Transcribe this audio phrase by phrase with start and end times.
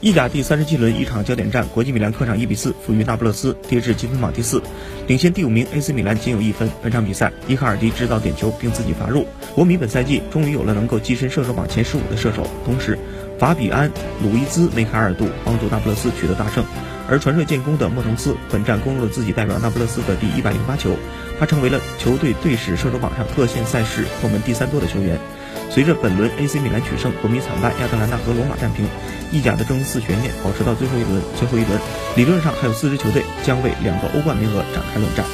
[0.00, 4.62] 意甲第三十七轮一场焦点战，国际米兰客场一比四负于那不勒斯，跌至积分榜第四，
[5.08, 6.70] 领先第五名 AC 米兰仅有一分。
[6.80, 9.26] 本场比赛，伊卡尔迪制造点球并自己罚入。
[9.56, 12.96] 国米本赛季终于有了能够跻身射手榜前十五的射手，同时，
[13.40, 13.90] 法比安、
[14.22, 16.64] 鲁伊兹梅开二度，帮助那不勒斯取得大胜。
[17.10, 20.94] 而传射建功的莫滕斯，本站攻入了自己代表那不勒斯的第一百零八球，
[21.40, 25.18] 他成为了球队队史射手榜上各线赛事破门第三多的球员。
[25.70, 28.86] 随着本轮 AC 米兰取胜，国米惨败亚特兰大和罗马战平，
[29.30, 31.22] 意甲的争四悬念保持到最后一轮。
[31.36, 31.78] 最后一轮，
[32.16, 35.24] 理论上还有四支球队将为两个欧冠名额展开论战。